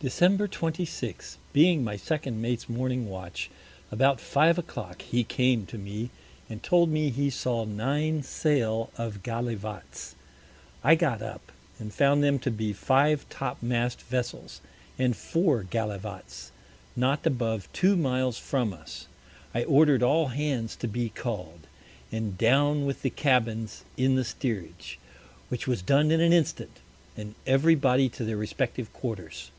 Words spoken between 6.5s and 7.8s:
told me he saw